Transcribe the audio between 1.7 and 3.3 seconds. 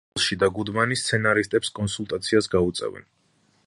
კონსულტაციას გაუწევენ.